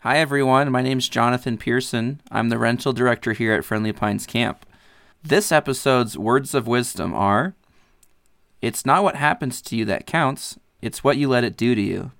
Hi, 0.00 0.18
everyone. 0.18 0.72
My 0.72 0.82
name's 0.82 1.08
Jonathan 1.08 1.56
Pearson. 1.58 2.20
I'm 2.30 2.48
the 2.48 2.58
rental 2.58 2.92
director 2.92 3.32
here 3.32 3.52
at 3.54 3.64
Friendly 3.64 3.92
Pines 3.92 4.26
Camp. 4.26 4.66
This 5.22 5.52
episode's 5.52 6.18
words 6.18 6.54
of 6.54 6.66
wisdom 6.66 7.14
are 7.14 7.54
It's 8.60 8.86
not 8.86 9.02
what 9.02 9.16
happens 9.16 9.60
to 9.62 9.76
you 9.76 9.84
that 9.84 10.06
counts, 10.06 10.58
it's 10.82 11.04
what 11.04 11.18
you 11.18 11.28
let 11.28 11.44
it 11.44 11.56
do 11.56 11.74
to 11.74 11.80
you. 11.80 12.12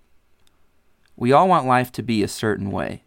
We 1.17 1.33
all 1.33 1.49
want 1.49 1.67
life 1.67 1.91
to 1.93 2.03
be 2.03 2.23
a 2.23 2.29
certain 2.29 2.71
way, 2.71 3.03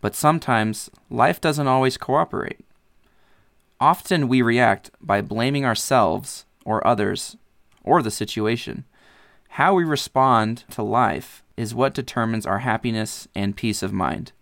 but 0.00 0.14
sometimes 0.14 0.90
life 1.10 1.40
doesn't 1.40 1.66
always 1.66 1.96
cooperate. 1.96 2.60
Often 3.80 4.28
we 4.28 4.42
react 4.42 4.90
by 5.00 5.20
blaming 5.20 5.64
ourselves 5.64 6.44
or 6.64 6.86
others 6.86 7.36
or 7.82 8.02
the 8.02 8.10
situation. 8.10 8.84
How 9.50 9.74
we 9.74 9.84
respond 9.84 10.64
to 10.70 10.82
life 10.82 11.42
is 11.56 11.74
what 11.74 11.94
determines 11.94 12.46
our 12.46 12.60
happiness 12.60 13.28
and 13.34 13.56
peace 13.56 13.82
of 13.82 13.92
mind. 13.92 14.32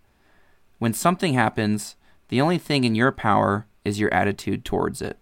When 0.79 0.93
something 0.93 1.33
happens, 1.33 1.95
the 2.29 2.41
only 2.41 2.57
thing 2.57 2.83
in 2.83 2.93
your 2.95 3.11
power 3.11 3.65
is 3.83 3.99
your 3.99 4.13
attitude 4.13 4.65
towards 4.65 5.01
it. 5.01 5.17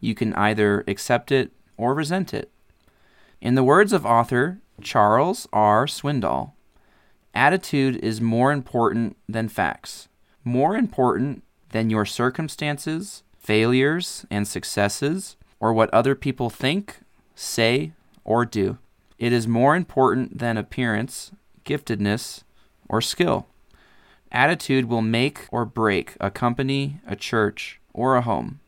You 0.00 0.14
can 0.14 0.34
either 0.34 0.84
accept 0.86 1.32
it 1.32 1.50
or 1.76 1.94
resent 1.94 2.34
it. 2.34 2.50
In 3.40 3.54
the 3.54 3.64
words 3.64 3.92
of 3.92 4.04
author 4.04 4.60
Charles 4.82 5.48
R. 5.52 5.86
Swindoll, 5.86 6.52
attitude 7.34 7.96
is 7.96 8.20
more 8.20 8.52
important 8.52 9.16
than 9.28 9.48
facts, 9.48 10.08
more 10.44 10.76
important 10.76 11.42
than 11.70 11.90
your 11.90 12.04
circumstances, 12.04 13.22
failures, 13.38 14.26
and 14.30 14.46
successes, 14.46 15.36
or 15.60 15.72
what 15.72 15.92
other 15.92 16.14
people 16.14 16.50
think, 16.50 17.00
say, 17.34 17.92
or 18.24 18.44
do. 18.44 18.78
It 19.18 19.32
is 19.32 19.46
more 19.46 19.76
important 19.76 20.38
than 20.38 20.56
appearance, 20.56 21.32
giftedness, 21.64 22.42
or 22.88 23.00
skill. 23.00 23.46
Attitude 24.32 24.86
will 24.86 25.02
make 25.02 25.46
or 25.50 25.64
break 25.64 26.16
a 26.20 26.30
company, 26.30 27.00
a 27.06 27.16
church, 27.16 27.80
or 27.92 28.16
a 28.16 28.22
home. 28.22 28.60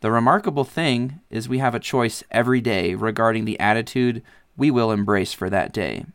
The 0.00 0.10
remarkable 0.10 0.64
thing 0.64 1.20
is 1.30 1.48
we 1.48 1.58
have 1.58 1.74
a 1.74 1.80
choice 1.80 2.22
every 2.30 2.60
day 2.60 2.94
regarding 2.94 3.44
the 3.44 3.58
attitude 3.58 4.22
we 4.56 4.70
will 4.70 4.92
embrace 4.92 5.32
for 5.32 5.50
that 5.50 5.72
day. 5.72 6.06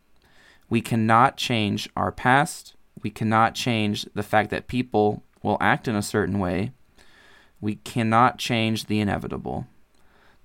We 0.74 0.82
cannot 0.82 1.38
change 1.38 1.88
our 1.96 2.12
past. 2.12 2.74
We 3.04 3.12
cannot 3.12 3.54
change 3.54 4.08
the 4.16 4.24
fact 4.24 4.50
that 4.50 4.66
people 4.66 5.22
will 5.44 5.60
act 5.62 5.88
in 5.88 5.96
a 5.96 6.02
certain 6.02 6.40
way. 6.40 6.72
We 7.62 7.76
cannot 7.76 8.40
change 8.40 8.88
the 8.88 9.00
inevitable. 9.00 9.68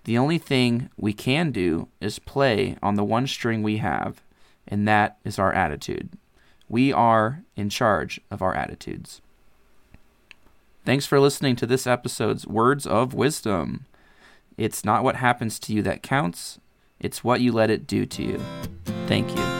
The 0.05 0.19
only 0.19 0.37
thing 0.37 0.91
we 0.99 1.15
can 1.15 1.51
do 1.51 1.89
is 1.99 2.19
play 2.19 2.77
on 2.83 2.95
the 2.95 3.05
one 3.05 3.27
string 3.27 3.63
we 3.63 3.79
have, 3.79 4.21
and 4.67 4.87
that 4.87 5.17
is 5.25 5.39
our 5.39 5.51
attitude. 5.55 6.11
We 6.69 6.93
are 6.93 7.43
in 7.57 7.71
charge 7.71 8.21
of 8.31 8.43
our 8.43 8.55
attitudes. 8.55 9.23
Thanks 10.85 11.07
for 11.07 11.19
listening 11.19 11.57
to 11.57 11.67
this 11.67 11.87
episode's 11.87 12.47
Words 12.47 12.87
of 12.87 13.15
Wisdom. 13.15 13.87
It's 14.59 14.85
not 14.85 15.03
what 15.03 15.17
happens 15.17 15.59
to 15.61 15.73
you 15.73 15.81
that 15.85 16.03
counts, 16.03 16.59
it's 17.01 17.25
what 17.25 17.41
you 17.41 17.51
let 17.51 17.71
it 17.71 17.87
do 17.87 18.05
to 18.05 18.23
you. 18.23 18.41
Thank 19.07 19.35
you. 19.35 19.58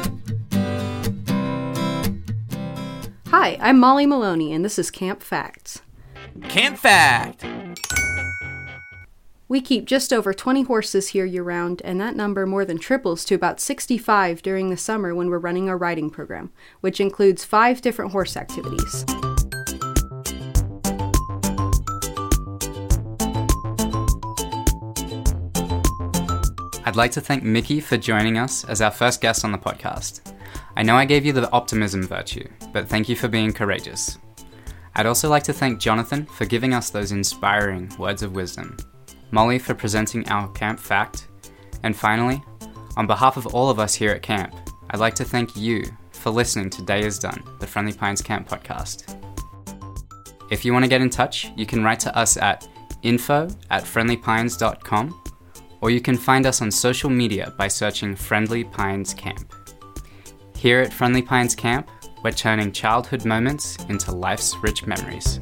Hi, 3.31 3.59
I'm 3.61 3.79
Molly 3.79 4.07
Maloney, 4.07 4.55
and 4.55 4.65
this 4.65 4.79
is 4.79 4.91
Camp 4.91 5.23
Facts. 5.23 5.83
Camp 6.45 6.79
Fact! 6.79 7.45
We 9.49 9.61
keep 9.61 9.85
just 9.85 10.15
over 10.15 10.33
20 10.33 10.63
horses 10.63 11.09
here 11.09 11.27
year 11.27 11.43
round, 11.43 11.83
and 11.85 12.01
that 12.01 12.17
number 12.17 12.47
more 12.47 12.65
than 12.65 12.79
triples 12.79 13.27
to 13.27 13.35
about 13.35 13.61
65 13.61 14.41
during 14.41 14.71
the 14.71 14.79
summer 14.79 15.15
when 15.15 15.29
we're 15.29 15.39
running 15.39 15.69
our 15.69 15.77
riding 15.77 16.09
program, 16.09 16.51
which 16.81 17.01
includes 17.03 17.45
five 17.45 17.83
different 17.83 18.13
horse 18.13 18.35
activities. 18.35 19.05
I'd 26.87 26.97
like 26.97 27.13
to 27.13 27.21
thank 27.21 27.43
Mickey 27.43 27.81
for 27.81 27.99
joining 27.99 28.39
us 28.39 28.65
as 28.65 28.81
our 28.81 28.91
first 28.91 29.21
guest 29.21 29.45
on 29.45 29.53
the 29.53 29.59
podcast. 29.59 30.23
I 30.79 30.85
know 30.85 30.95
I 30.95 31.07
gave 31.07 31.27
you 31.27 31.33
the 31.33 31.51
optimism 31.51 32.05
virtue, 32.05 32.49
but 32.73 32.89
thank 32.89 33.09
you 33.09 33.17
for 33.17 33.27
being 33.27 33.53
courageous. 33.53 34.17
I'd 34.95 35.07
also 35.07 35.29
like 35.29 35.43
to 35.43 35.53
thank 35.53 35.81
Jonathan 35.81 36.25
for 36.25 36.45
giving 36.45 36.73
us 36.73 36.89
those 36.89 37.11
inspiring 37.11 37.91
words 37.99 38.23
of 38.23 38.37
wisdom, 38.37 38.77
Molly 39.33 39.59
for 39.59 39.75
presenting 39.75 40.29
our 40.29 40.47
camp 40.53 40.79
fact, 40.79 41.27
and 41.83 41.97
finally, 41.97 42.41
on 42.97 43.09
behalf 43.09 43.37
of 43.37 43.49
all 43.49 43.71
of 43.71 43.81
us 43.81 43.93
here 43.93 44.13
at 44.13 44.23
camp, 44.23 44.55
I'd 44.91 45.01
like 45.01 45.17
to 45.17 45.25
thank 45.25 45.57
you 45.57 45.83
for 46.13 46.31
listening 46.31 46.71
to 46.71 46.83
Day 46.85 47.05
is 47.05 47.19
Done, 47.19 47.43
the 47.59 47.67
Friendly 47.67 47.93
Pines 47.93 48.23
Camp 48.23 48.49
podcast. 48.49 49.17
If 50.53 50.65
you 50.65 50.73
want 50.73 50.85
to 50.85 50.89
get 50.89 51.01
in 51.03 51.11
touch, 51.11 51.51
you 51.57 51.67
can 51.67 51.83
write 51.83 51.99
to 52.01 52.17
us 52.17 52.37
at 52.37 52.69
info 53.03 53.49
at 53.71 53.83
friendlypines.com 53.83 55.23
or 55.81 55.91
you 55.91 56.01
can 56.01 56.17
find 56.17 56.47
us 56.47 56.63
on 56.63 56.71
social 56.71 57.11
media 57.11 57.53
by 57.59 57.67
searching 57.67 58.15
Friendly 58.15 58.63
Pines 58.63 59.13
Camp. 59.13 59.58
Here 60.59 60.81
at 60.81 60.93
Friendly 60.93 61.23
Pines 61.23 61.55
Camp, 61.55 61.89
we're 62.25 62.33
turning 62.33 62.73
childhood 62.73 63.25
moments 63.25 63.77
into 63.89 64.11
life's 64.11 64.57
rich 64.61 64.89
memories. 64.89 65.39